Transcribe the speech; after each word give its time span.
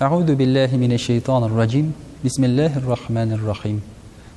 Ауду 0.00 0.34
биллахи 0.34 0.76
мине 0.76 0.96
шейтаныр 0.96 1.52
ражим, 1.52 1.92
бисмиллахир 2.22 2.88
рахманыр 2.88 3.44
рахим. 3.44 3.82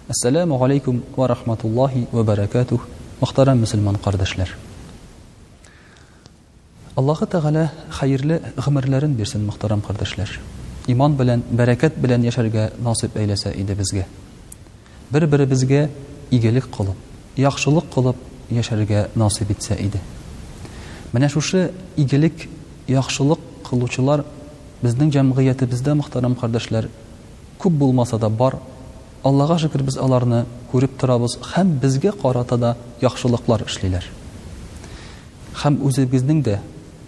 Ассаламу 0.10 0.62
алейкум 0.62 1.02
ва 1.16 1.26
рахматуллахи 1.30 2.06
ва 2.12 2.24
баракатух, 2.26 2.86
мақтарам 3.22 3.56
мусульман 3.62 3.96
кардашлар. 3.96 4.50
Аллахи 6.98 7.24
тағала 7.26 7.70
хайрли 7.96 8.42
ғымырларын 8.58 9.14
берсін, 9.16 9.46
мақтарам 9.48 9.80
кардашлар. 9.88 10.30
Иман 10.88 11.16
билан, 11.16 11.42
баракат 11.50 11.94
билан 11.98 12.26
яшарға 12.28 12.74
насып 12.82 13.16
айласа 13.16 13.52
иді 13.56 13.74
бізге. 13.76 14.06
Бир-бир 15.12 15.46
бізге 15.46 15.90
игелик 16.30 16.66
қылып, 16.76 16.96
яхшылық 17.40 17.88
қылып 17.96 18.16
яшарға 18.50 19.08
насып 19.16 19.52
ітса 19.56 19.76
иді. 19.80 20.00
Манашушы, 21.14 21.72
игелик, 21.96 22.50
яхшылық 22.88 23.40
безнең 24.84 25.12
җәмгыятебездә 25.16 25.94
мөхтәрәм 25.96 26.34
кардәшләр 26.36 26.90
күп 27.62 27.72
булмаса 27.80 28.18
да 28.20 28.28
бар 28.30 28.58
аллага 29.24 29.56
шөкер 29.62 29.84
без 29.88 29.96
аларны 30.02 30.42
күреп 30.74 30.98
торабыз 31.00 31.38
һәм 31.54 31.70
безгә 31.80 32.12
карата 32.22 32.58
да 32.60 32.74
яхшылыклар 33.02 33.64
эшлиләр 33.68 34.04
һәм 35.62 35.78
үзебезнең 35.88 36.42
дә 36.50 36.58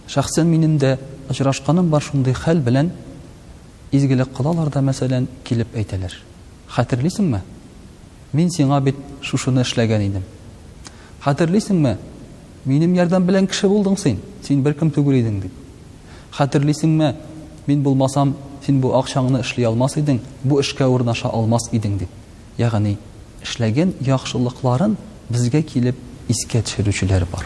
шәхсән 0.07 0.47
минем 0.53 0.77
дә 0.79 0.93
очрашканым 1.29 1.89
бар 1.91 2.01
шундый 2.05 2.33
хәл 2.37 2.61
белән 2.63 2.93
изгелек 3.91 4.31
кылалар 4.37 4.71
да 4.71 4.81
мәсәлән 4.85 5.27
килеп 5.43 5.75
әйтәләр 5.75 6.15
хәтерлисеңме 6.77 7.41
мин 8.33 8.49
сиңа 8.55 8.79
бит 8.87 8.95
шушыны 9.21 9.65
эшләгән 9.67 10.07
идем 10.07 10.23
хәтерлисеңме 11.27 11.97
минем 12.65 12.93
ярдәм 12.95 13.27
белән 13.27 13.47
кеше 13.51 13.67
булдың 13.67 13.99
син 13.99 14.21
син 14.47 14.63
беркем 14.63 14.95
түгел 14.95 15.19
идең 15.19 15.41
дип 15.47 15.63
хәтерлисеңме 16.39 17.15
мин 17.67 17.81
булмасам 17.83 18.33
син 18.65 18.79
бу 18.81 18.89
акчаңны 18.97 19.39
эшли 19.41 19.65
алмас 19.65 19.97
идең 19.97 20.19
бу 20.43 20.59
эшкә 20.61 20.85
урнаша 20.91 21.29
алмас 21.33 21.69
идең 21.73 21.97
дип 22.03 22.09
ягъни 22.59 22.95
эшләгән 23.43 23.93
яхшылыкларын 24.07 24.95
безгә 25.29 25.61
килеп 25.73 25.97
искә 26.29 26.61
төшерүчеләр 26.67 27.25
бар 27.31 27.45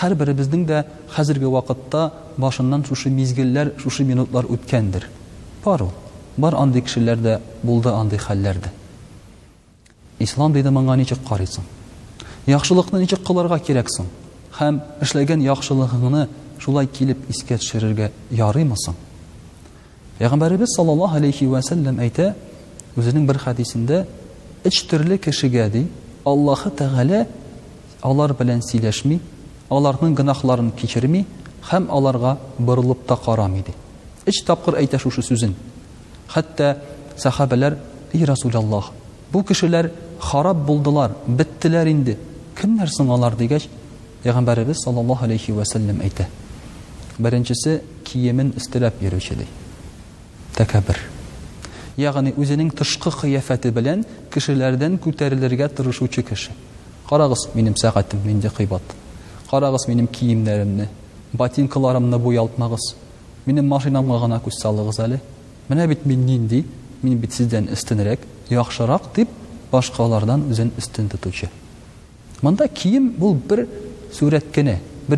һәр 0.00 0.14
дә 0.16 0.84
хәзерге 1.14 1.46
вакытта 1.56 2.10
башыннан 2.36 2.84
шушы 2.88 3.10
мизгелләр 3.10 3.72
шушы 3.82 4.04
минутлар 4.04 4.44
үткәндер 4.48 5.08
бар 5.64 5.82
ул 5.82 5.92
бар 6.36 6.54
андый 6.54 6.82
кешеләр 6.82 7.16
дә 7.18 7.40
булды 7.62 7.90
андый 7.90 8.18
хәлләр 8.18 8.60
дә 8.64 8.70
ислам 10.18 10.52
дейде 10.52 10.70
моңа 10.70 10.96
ничек 10.96 11.18
карыйсың 11.28 11.64
яхшылыкны 12.46 12.98
ничек 13.00 13.24
кыларга 13.26 13.58
кирәк 13.58 13.90
соң 13.92 14.06
эшләгән 15.00 15.40
яхшылыгыңны 15.44 16.28
шулай 16.60 16.86
килеп 16.92 17.24
искә 17.32 17.56
төшерергә 17.60 18.10
ярыймы 18.38 18.76
соң 18.80 18.96
пәйғамбәребез 20.18 20.74
саллаллаху 20.76 21.16
алейхи 21.16 21.46
уәсәлләм 21.48 22.00
әйтә 22.04 22.26
үзенең 23.00 23.24
бер 23.30 23.38
хәдисендә 23.40 24.02
өч 24.68 24.80
төрле 24.90 25.16
кешегә 25.24 25.68
ди 25.72 25.86
аллаһы 26.28 26.72
тәғәлә 26.82 27.22
алар 28.04 28.34
белән 28.36 28.60
сөйләшми 28.66 29.16
аларның 29.72 30.14
гынахларын 30.20 30.68
кечерми 30.76 31.24
һәм 31.70 31.86
аларға 31.96 32.34
борылып 32.58 33.06
та 33.08 33.16
карамый 33.24 33.64
ди 33.70 33.74
өч 34.28 34.42
тапкыр 34.44 34.76
әйтә 34.82 35.00
шушы 35.00 35.24
сүзен 35.24 35.56
хәтта 36.34 36.74
сахабәләр 37.16 37.78
ий 38.12 38.24
расулаллаһ 38.28 38.92
бу 39.32 39.42
кешеләр 39.48 39.90
харап 40.20 40.60
булдылар 40.66 41.16
беттеләр 41.26 41.88
инде 41.88 42.18
кемнәр 42.60 42.92
соң 42.98 43.14
алар 43.16 43.36
дигәч 43.40 43.68
пәйғамбәребез 44.24 44.84
саллаллаһу 44.84 45.24
алейхи 45.28 45.52
уәсәлләм 45.56 46.02
әйтә 46.04 46.28
беренчесе 47.20 47.80
киемен 48.08 48.52
өстеләп 48.58 49.00
йөрүче 49.04 49.36
ди 49.40 49.46
тәкәбер 50.56 51.00
ягъни 52.00 52.32
үзенең 52.40 52.72
тышкы 52.76 53.12
кыяфәте 53.20 53.70
белән 53.76 54.04
кешеләрдән 54.32 54.96
күтәрелергә 55.04 55.68
тырышучы 55.76 56.22
кеше 56.30 56.52
карагыз 57.10 57.46
минем 57.54 57.76
сәгатем 57.76 58.24
нинди 58.26 58.48
кыйбат 58.56 58.96
карагыз 59.50 59.86
минем 59.88 60.06
киемнәремне 60.06 60.88
ботинкаларымны 61.32 62.18
буялтмагыз 62.18 62.94
минем 63.46 63.68
машинамга 63.68 64.18
гына 64.24 64.40
күз 64.46 64.60
салыгыз 64.62 64.98
әле 65.04 65.20
менә 65.68 65.86
бит 65.88 66.06
мин 66.06 66.24
нинди 66.24 66.64
мин 67.02 67.18
бит 67.18 67.34
сездән 67.36 67.68
өстенрәк 67.74 68.24
яхшырак 68.50 69.12
дип 69.16 69.28
башкалардан 69.72 70.48
үзен 70.50 70.72
өстен 70.80 71.08
тотучы 71.12 71.50
монда 72.42 72.68
киім 72.68 73.12
бул 73.18 73.34
бер 73.34 73.66
сүрәт 74.12 74.56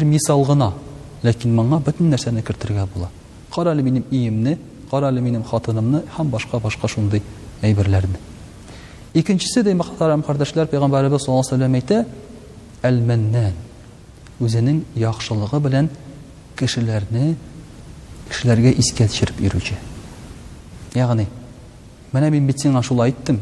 мисал 0.04 0.42
гына 0.44 0.72
ләкин 1.22 1.52
моңа 1.54 1.78
бөтөн 1.86 2.08
нәрсәне 2.10 2.42
кертергә 2.42 2.86
була 2.94 3.08
кара 3.54 3.72
әле 3.76 3.82
минем 3.86 4.04
иемне 4.10 4.56
кара 4.90 5.10
әле 5.12 5.20
минем 5.22 5.44
хатынымны 5.46 6.00
һәм 6.16 6.30
башка 6.30 6.58
башка 6.60 6.88
шундай 6.90 7.22
әйберләрне 7.62 8.18
икенчесе 9.20 9.62
дә 9.62 9.74
мөхтәрәм 9.78 10.24
кардәшләр 10.26 10.66
пәйгамбәребез 10.72 11.22
саллаллаху 11.24 11.54
алейхи 11.54 11.78
әйтә 11.80 12.00
әлмәннән 12.90 14.40
үзенең 14.42 14.80
яхшылыгы 15.04 15.60
белән 15.68 15.88
кешеләрне 16.58 17.36
кешеләргә 18.30 18.72
искә 18.82 19.06
төшереп 19.12 19.40
йөрүче 19.46 19.78
ягъни 20.98 21.28
менә 22.12 22.30
мин 22.34 22.50
бит 22.50 22.66
сиңа 22.66 22.82
шулай 22.82 23.12
әйттем 23.14 23.38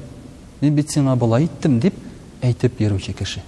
мин 0.60 0.74
бит 0.76 0.90
сиңа 0.92 1.16
болай 1.16 1.46
әйттем 1.48 1.80
дип 1.80 1.96
әйтеп 2.44 2.80
йөрүче 2.80 3.12
кеше 3.16 3.42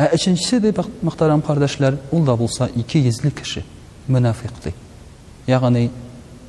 Ә 0.00 0.06
өченчесе 0.16 0.56
дә 0.62 0.72
мөхтәрәм 1.04 1.42
кардәшләр, 1.44 1.98
ул 2.16 2.24
да 2.24 2.36
булса 2.36 2.68
200 2.74 3.24
лек 3.26 3.34
кеше 3.42 3.62
мунафик 4.08 4.50
ди. 4.64 4.72
Ягъни 5.46 5.90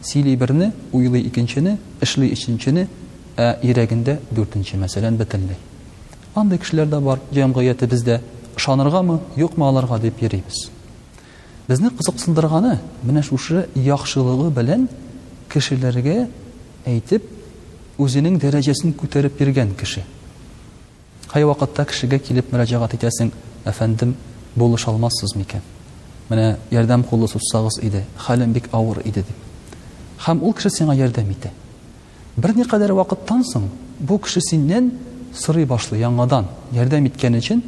сөйли 0.01 0.35
берне, 0.37 0.71
уйлы 0.93 1.19
икенчене, 1.19 1.77
эшли 1.99 2.29
өченчене, 2.31 2.87
ә 3.35 3.59
ирегендә 3.61 4.19
4нче 4.31 4.77
мәсәлән 4.79 5.17
битенде. 5.19 5.57
Андый 6.35 6.57
кешеләр 6.57 6.87
дә 6.87 7.01
бар, 7.01 7.19
җәмгыяте 7.31 7.85
бездә 7.85 8.21
шанырғамы, 8.55 9.19
юкмы 9.35 9.67
аларга 9.67 9.99
дип 9.99 10.23
йөрибез. 10.23 10.69
Безне 11.67 11.89
кызыксындырганы 11.89 12.79
менә 13.03 13.23
шушы 13.23 13.67
яхшылыгы 13.75 14.51
белән 14.55 14.87
кешеләргә 15.51 16.29
әйтеп, 16.85 17.27
үзенең 17.99 18.39
дәрәҗәсен 18.39 18.93
күтәреп 18.95 19.41
йөргән 19.43 19.75
кеше. 19.75 20.05
Кай 21.33 21.44
вакытта 21.49 21.81
кешегә 21.89 22.19
килеп 22.21 22.51
мөрәҗәгать 22.53 22.91
итәсең, 22.94 23.31
әфәндем, 23.66 24.11
булыша 24.53 24.91
алмассыз 24.91 25.31
микән? 25.33 25.63
Менә 26.29 26.59
ярдәм 26.69 27.01
кулы 27.09 27.25
сусагыз 27.27 27.79
иде, 27.81 28.03
халым 28.21 28.51
бик 28.53 28.67
авыр 28.71 28.99
иде 29.01 29.23
дип. 29.23 29.35
һәм 30.27 30.43
ул 30.45 30.53
кеше 30.53 30.69
сиңа 30.69 30.93
ярдәм 30.95 31.31
итә. 31.33 31.49
Бер 32.38 32.53
кадәр 32.69 32.93
вакыттан 32.93 33.41
соң 33.49 33.63
бу 33.99 34.19
кеше 34.19 34.41
синнән 34.41 34.91
сырый 35.33 35.66
башлый, 35.66 36.01
яңадан 36.03 36.45
ярдәм 36.72 37.07
иткән 37.09 37.39
өчен, 37.39 37.63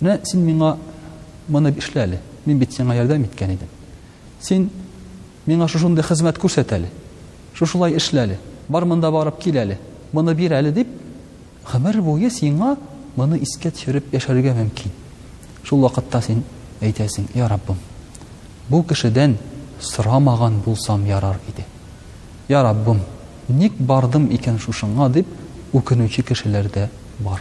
менә 0.00 0.24
син 0.24 0.40
миңа 0.40 0.78
моны 1.48 1.72
эшләле. 1.76 2.22
Мин 2.46 2.58
бит 2.58 2.72
сиңа 2.72 2.94
ярдәм 2.96 3.24
иткән 3.26 3.52
идем. 3.58 3.68
Син 4.40 4.70
миңа 5.46 5.68
шушындый 5.68 6.04
хезмәт 6.08 6.38
күрсәт 6.40 6.72
әле. 6.72 6.88
Шушылай 7.52 7.96
эшләле. 7.98 8.38
Бар 8.68 8.84
монда 8.86 9.10
барып 9.10 9.38
киләле. 9.40 9.78
Моны 10.12 10.30
әле 10.32 10.72
дип, 10.72 10.88
гомер 11.70 12.00
буе 12.00 12.30
сиңа 12.30 12.76
моны 13.16 13.38
искә 13.42 13.70
төшереп 13.72 14.12
яшәргә 14.14 14.54
мөмкин 14.58 14.90
шул 15.64 15.82
вакытта 15.84 16.20
син 16.22 16.40
әйтәсең 16.82 17.28
я 17.34 17.48
бу 18.68 18.82
кешедән 18.88 19.36
сорамаган 19.80 20.60
булсам 20.64 21.04
ярар 21.06 21.36
иде 21.48 21.64
я 22.48 22.60
ник 23.48 23.72
бардым 23.78 24.26
икән 24.32 24.58
шушыңа 24.58 25.10
дип 25.12 25.26
үкенүче 25.72 26.22
кешеләр 26.22 26.68
дә 26.74 26.88
бар 27.20 27.40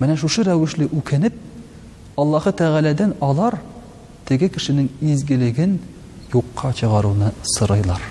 менә 0.00 0.16
шушы 0.16 0.42
рәвешле 0.42 0.88
үкенеп 0.90 1.34
аллаһы 2.16 2.52
тәғәләдән 2.52 3.14
алар 3.20 3.60
теге 4.24 4.48
кешенең 4.48 4.88
изгелеген 5.00 5.78
юкка 6.34 6.72
чыгаруны 6.74 7.32
сырыйлар 7.56 8.02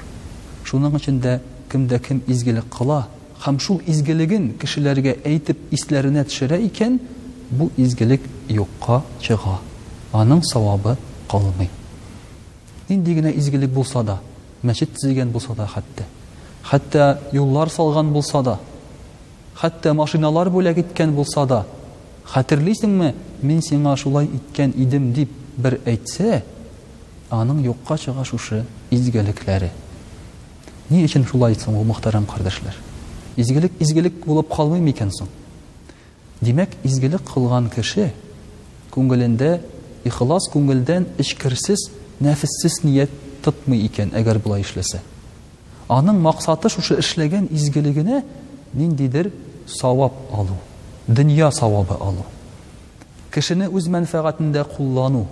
шуның 0.66 0.96
өчен 1.00 1.20
дә 1.22 1.40
кемдә 1.72 2.00
кем 2.00 2.22
изгелек 2.28 2.70
кыла 2.78 3.08
һәм 3.46 3.58
шул 3.62 3.78
изгелеген 3.94 4.48
кешеләргә 4.58 5.16
әйтеп 5.30 5.70
исләренә 5.74 6.24
төшерә 6.30 6.58
икән, 6.68 6.98
бу 7.52 7.70
изгелек 7.78 8.22
юкка 8.50 9.04
чыга. 9.22 9.60
Аның 10.14 10.42
савабы 10.44 10.98
калмый. 11.30 11.70
Инде 12.90 13.14
генә 13.14 13.32
изгелек 13.38 13.70
булса 13.70 14.04
да, 14.04 14.20
мәчет 14.64 14.94
төзегән 14.96 15.30
булса 15.32 15.54
да 15.56 15.68
хәтта, 15.68 16.06
хәтта 16.64 17.20
юллар 17.34 17.70
салган 17.70 18.12
булса 18.14 18.42
да, 18.44 18.58
хәтта 19.60 19.94
машиналар 19.94 20.50
бүләк 20.50 20.80
иткән 20.86 21.12
булса 21.12 21.44
да, 21.46 21.66
хәтерлисеңме, 22.32 23.14
мин 23.42 23.62
сиңа 23.62 23.98
шулай 23.98 24.26
иткән 24.32 24.72
идем 24.80 25.12
дип 25.14 25.32
бер 25.58 25.80
әйтсә, 25.86 26.42
аның 27.30 27.62
юкка 27.66 27.98
чыга 28.00 28.24
шушы 28.26 28.64
изгелекләре. 28.90 29.72
Ни 30.90 31.04
өчен 31.04 31.28
шулай 31.28 31.56
соң, 31.60 31.82
мөхтәрәм 31.84 32.26
кардәшләр? 32.26 32.80
изгелек 33.38 33.72
изгелек 33.80 34.18
булып 34.26 34.50
калмый 34.52 34.82
микән 34.84 35.12
соң 35.20 35.28
демәк 36.42 36.74
изгелек 36.84 37.22
кылган 37.30 37.70
кеше 37.74 38.10
күңелендә 38.94 39.52
ихлас 40.10 40.50
күңелдән 40.54 41.06
эчкерсез 41.22 41.84
нәфессез 42.22 42.80
ният 42.84 43.12
тотмый 43.46 43.86
икән 43.88 44.12
әгәр 44.18 44.40
болай 44.48 44.64
эшләсә 44.66 45.04
аның 45.94 46.20
мақсаты 46.26 46.72
шушы 46.76 46.98
эшләгән 47.04 47.48
изгелегенә 47.54 48.24
ниндидер 48.74 49.32
савап 49.78 50.18
алу 50.34 50.58
дөнья 51.08 51.52
савабы 51.52 51.98
алу 52.02 52.26
кешене 53.34 53.70
үз 53.70 53.88
мәнфәгатендә 53.88 54.66
куллану 54.76 55.28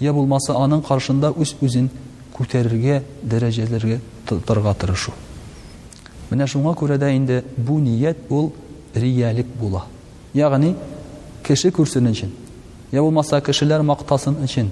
я 0.00 0.12
булмаса 0.12 0.54
аның 0.54 0.84
каршында 0.88 1.32
үз 1.36 1.56
үзен 1.60 1.90
күтәрергә 2.38 3.02
дәрәҗәләргә 3.22 3.98
тотарга 4.28 4.74
тырышу 4.78 5.12
Менә 6.30 6.44
шуңа 6.50 6.74
күрә 6.76 6.98
дә 7.00 7.08
инде 7.16 7.40
бу 7.56 7.78
ният 7.80 8.18
ул 8.28 8.52
риялек 8.94 9.46
була. 9.60 9.84
Ягъни 10.34 10.74
кеше 11.42 11.70
күрсен 11.72 12.08
өчен, 12.08 12.30
я 12.92 13.00
булмаса 13.02 13.40
кешеләр 13.40 13.82
мактасын 13.82 14.34
өчен 14.44 14.68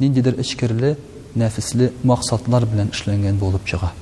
ниндидер 0.00 0.40
ичкирли, 0.40 0.96
нәфисле 1.36 1.92
максатлар 2.02 2.66
белән 2.66 2.90
эшләнгән 2.90 3.38
булып 3.38 3.64
чыга. 3.64 3.92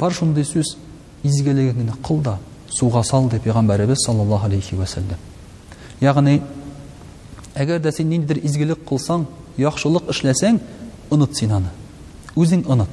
Бар 0.00 0.10
шундый 0.12 0.44
сүз 0.44 0.76
изгелегенне 1.22 1.92
кылда, 2.02 2.38
суга 2.70 3.02
сал 3.04 3.28
дип 3.28 3.42
пайгамбарыбыз 3.44 4.06
саллаллаһу 4.06 4.44
алейхи 4.46 4.74
ва 4.74 4.86
саллям. 4.86 5.18
Ягъни 6.00 6.40
әгәр 7.54 7.78
дә 7.80 7.92
син 7.92 8.08
ниндидер 8.08 8.38
изгелек 8.44 8.78
кылсаң, 8.88 9.26
яхшылык 9.58 10.08
эшләсәң, 10.08 10.60
унут 11.10 11.36
синаны. 11.36 11.68
Үзең 12.36 12.64
унут. 12.66 12.88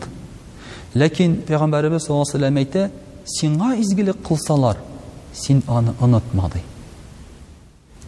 Ләкин 0.94 1.42
пайгамбарыбыз 1.48 2.04
саллаллаһу 2.08 2.24
алейхи 2.24 2.34
ва 2.34 2.40
саллям 2.40 2.56
әйтә, 2.58 2.90
сиңа 3.26 3.76
изгелек 3.80 4.18
кылсалар, 4.28 4.78
син 5.34 5.62
аны 5.68 5.94
онытма 6.02 6.50
ди. 6.54 6.60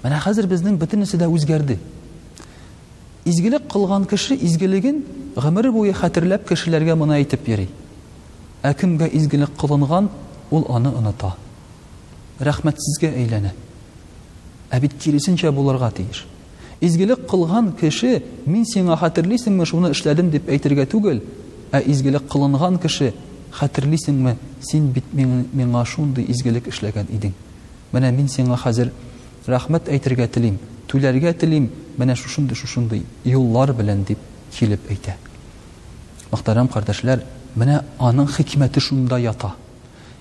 Менә 0.03 0.19
хәзер 0.21 0.45
безнең 0.51 0.75
бөтенесе 0.77 1.17
дә 1.17 1.29
үзгәрде. 1.31 1.77
Изгелек 3.25 3.69
кылган 3.71 4.05
кеше 4.05 4.35
изгелеген 4.35 5.03
гомере 5.35 5.71
буе 5.71 5.93
хәтерләп 5.93 6.47
кешеләргә 6.49 6.95
моны 6.95 7.15
әйтеп 7.21 7.47
йөри. 7.47 7.67
Ә 8.63 8.73
кемгә 8.77 9.07
изгелек 9.13 9.55
кылынган, 9.57 10.09
ул 10.51 10.65
аны 10.69 10.89
оныта. 10.91 11.33
Рәхмәтсезгә 12.39 13.13
әйләнә. 13.15 13.53
Ә 14.69 14.79
бит 14.81 14.93
киресенчә 14.99 15.51
буларга 15.51 15.91
тиеш. 15.91 16.25
Изгелек 16.81 17.25
кылган 17.29 17.71
кеше, 17.79 18.21
мин 18.45 18.65
сиңа 18.65 18.97
хәтерлисеңме, 18.99 19.65
шуны 19.65 19.89
эшләдем 19.95 20.29
дип 20.29 20.49
әйтергә 20.49 20.85
түгел, 20.91 21.23
ә 21.71 21.79
изгелек 21.81 22.27
кылынган 22.29 22.77
кеше 22.81 23.13
хәтерлисеңме 23.59 24.35
син 24.69 24.89
бит 24.91 25.11
миңа 25.15 25.83
шундый 25.87 26.25
изгелек 26.31 26.67
эшләгән 26.71 27.07
идең 27.17 27.31
менә 27.95 28.11
мин 28.15 28.27
сиңа 28.29 28.57
хәзер 28.59 28.89
рәхмәт 29.51 29.87
әйтергә 29.91 30.27
телим 30.35 30.57
түләргә 30.91 31.33
телим 31.39 31.69
менә 31.99 32.15
шушындый 32.19 32.55
шушындый 32.59 33.05
юллар 33.29 33.71
белән 33.77 34.03
дип 34.09 34.19
килеп 34.57 34.89
әйтә 34.91 35.15
мөхтәрәм 36.33 36.67
кардәшләр 36.73 37.23
менә 37.55 37.83
аның 37.97 38.27
хикмәте 38.35 38.79
шунда 38.83 39.19
ята 39.23 39.53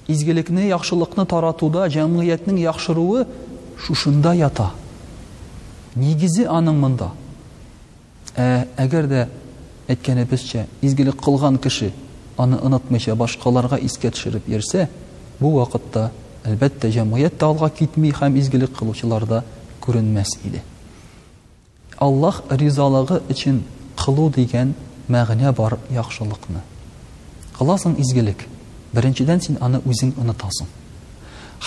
изгелекне 0.06 0.68
яхшылыкны 0.68 1.26
таратуда 1.26 1.88
җәмгыятьнең 1.90 2.58
яхшыруы 2.68 3.26
шушында 3.86 4.36
ята 4.38 4.70
нигезе 5.96 6.46
аның 6.54 6.78
монда 6.86 7.10
ә 8.38 8.48
әгәр 8.84 9.10
дә 9.10 9.28
әйткәнебезчә 9.90 10.66
изгелек 10.86 11.18
кылган 11.24 11.58
кеше 11.58 11.90
аны 12.36 12.58
онытмыйча 12.60 13.14
башкаларга 13.16 13.78
искә 13.78 14.10
төшереп 14.10 14.48
йөрсә 14.48 14.88
бу 15.40 15.50
вакытта 15.58 16.10
әлбәттә 16.44 16.90
җәмгыятьтә 16.96 17.46
алга 17.46 17.70
китми 17.70 18.10
һәм 18.12 18.36
изгелек 18.38 18.74
кылучылар 18.78 19.24
да 19.26 19.42
күренмәс 19.82 20.36
иде 20.44 20.62
аллаһ 21.98 22.42
ризалыгы 22.50 23.20
өчен 23.30 23.62
кылу 23.96 24.30
дигән 24.30 24.74
мәгънә 25.08 25.52
бар 25.52 25.78
яхшылыкны 25.90 26.60
кыласың 27.58 27.94
изгелек 28.00 28.44
беренчедән 28.92 29.40
син 29.40 29.58
аны 29.60 29.78
үзең 29.86 30.12
онытасың 30.20 30.66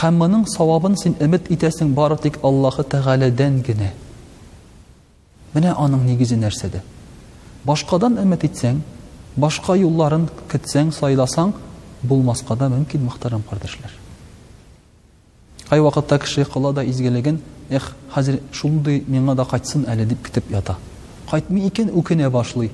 һәм 0.02 0.18
моның 0.20 0.46
савабын 0.58 0.98
син 0.98 1.16
өмет 1.20 1.50
итәсең 1.52 1.94
бары 1.94 2.18
тик 2.18 2.38
аллаһы 2.44 2.84
тәғәләдән 2.84 3.62
генә 3.70 3.94
менә 5.54 5.74
аның 5.78 6.06
нигезе 6.06 6.36
нәрсәдә 6.36 6.84
башкадан 7.66 8.20
өмет 8.20 8.44
итсәң 8.44 8.82
башка 9.38 9.76
юлларын 9.78 10.28
көтсәң, 10.50 10.92
сайласаң, 10.98 11.52
булмаска 12.04 12.56
да 12.58 12.70
мөмкин, 12.74 13.04
мәхтәрәм 13.06 13.44
кардәшләр. 13.50 13.94
Кай 15.70 15.82
вакытта 15.84 16.18
кеше 16.24 16.46
кыла 16.48 16.74
да 16.74 16.84
изгелеген, 16.88 17.40
эх, 17.70 17.92
хәзер 18.16 18.40
шундый 18.56 19.04
миңа 19.08 19.36
да 19.36 19.46
кайтсын 19.46 19.84
әле 19.90 20.06
дип 20.10 20.24
китеп 20.26 20.50
ята. 20.52 20.76
Кайтмый 21.30 21.68
икән 21.68 21.92
үкенә 21.92 22.30
башлый. 22.34 22.72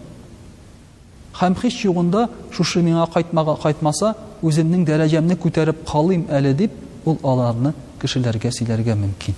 Хәм 1.33 1.55
һич 1.63 1.81
югында 1.85 2.27
шушы 2.53 2.83
миңа 2.85 3.07
кайтмага 3.13 3.55
кайтмаса, 3.63 4.13
үземнең 4.43 4.85
дәрәҗәмне 4.87 5.35
күтәреп 5.41 5.83
калыйм 5.89 6.27
әле 6.29 6.53
дип 6.53 6.77
ул 7.09 7.17
аларны 7.23 7.73
кешеләргә 8.01 8.51
сөйләргә 8.53 8.95
мөмкин. 9.01 9.35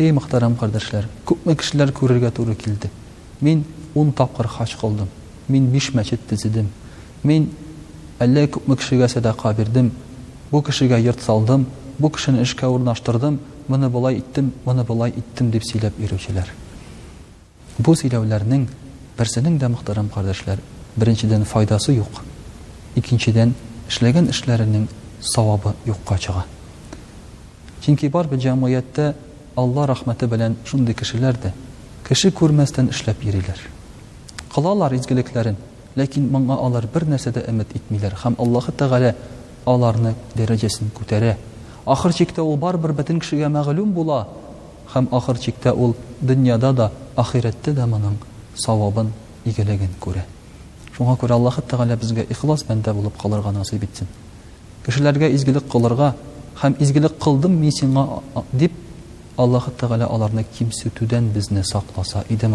Эй 0.00 0.10
мәхтәрәм 0.16 0.56
кардәшләр, 0.56 1.10
күпме 1.28 1.54
кешеләр 1.60 1.92
күрергә 1.92 2.32
туры 2.32 2.54
килде. 2.56 2.88
Мин 3.40 3.64
10 3.94 4.14
тапкыр 4.16 4.48
хаҗ 4.48 4.74
кылдым 4.80 5.08
мин 5.50 5.66
биш 5.70 5.90
мәчет 5.94 6.22
төзедем 6.28 6.68
мин 7.22 7.48
әллә 8.20 8.46
күпме 8.54 8.76
кешегә 8.78 9.08
садақа 9.10 9.54
бирдем 9.56 9.90
бу 10.50 10.62
кешегә 10.62 11.00
йорт 11.00 11.22
салдым 11.22 11.66
бу 11.98 12.10
кешене 12.10 12.42
эшкә 12.42 12.66
урнаштырдым 12.68 13.40
моны 13.68 13.88
былай 13.90 14.18
иттем 14.18 14.52
моны 14.64 14.84
былай 14.84 15.10
иттем 15.16 15.50
дип 15.50 15.64
сөйләп 15.66 15.98
йөрүчеләр 15.98 16.52
бу 17.78 17.94
сөйләүләрнең 17.94 18.66
берсенең 19.18 19.58
дә 19.58 19.68
мөхтәрәм 19.74 20.08
кардәшләр 20.14 20.62
беренчедән 20.96 21.44
файдасы 21.44 21.96
юк 21.96 22.22
икенчедән 22.94 23.54
эшләгән 23.88 24.30
эшләренең 24.30 24.86
савабы 25.34 25.74
юкка 25.86 26.18
чыга 26.18 26.44
чөнки 27.84 28.06
бар 28.08 28.26
бер 28.28 28.38
җәмгыятьтә 28.38 29.12
алла 29.56 29.86
рәхмәте 29.88 30.26
белән 30.28 30.56
шундый 30.66 30.94
кешеләр 30.94 31.36
дә 31.42 31.52
кеше 32.08 32.30
күрмәстән 32.36 32.90
эшләп 32.94 33.24
йөриләр 33.24 33.62
Kılalar 34.52 34.92
izgeliklerin. 34.92 35.56
Lakin 35.98 36.26
bana 36.34 36.54
алар 36.60 36.84
bir 36.94 37.10
nersi 37.10 37.34
de 37.34 37.40
emet 37.40 37.76
etmeler. 37.76 38.12
Hem 38.22 38.36
Allah'ı 38.38 38.72
tağala 38.72 39.14
alarını 39.66 40.12
derecesini 40.38 40.88
kütere. 40.98 41.36
Akhir 41.86 42.10
бар 42.36 42.40
ol 42.40 42.60
bar 42.60 42.76
bir 42.84 42.98
bütün 42.98 43.18
kişiye 43.18 43.48
mağlum 43.48 43.96
bula. 43.96 44.28
Hem 44.94 45.08
akhir 45.12 45.34
çekte 45.36 45.72
ol 45.72 45.92
dünyada 46.28 46.76
da 46.76 46.90
akhirette 47.16 47.76
de 47.76 47.84
manın 47.84 48.14
savabın 48.54 49.10
igelegin 49.46 49.90
kure. 50.00 50.24
Şuna 50.92 51.16
kure 51.16 51.32
Allah'ı 51.32 51.60
tağala 51.68 52.00
bizge 52.00 52.22
ikhlas 52.24 52.68
bende 52.68 52.94
bulup 52.96 53.18
kalırga 53.22 53.54
nasip 53.54 53.84
etsin. 53.84 54.08
Kişilerge 54.86 55.30
izgelik 55.30 55.72
kalırga 55.72 56.14
hem 56.60 56.74
izgelik 56.80 57.20
kıldım 57.20 57.52
misinle 57.52 58.00
deyip 58.52 58.72
Allah'ı 59.38 59.70
tağala 59.78 60.06
alarını 60.08 60.44
kimse 60.56 60.90
tüden 60.90 61.24
bizne 61.34 61.64
saklasa 61.64 62.24
idem 62.30 62.54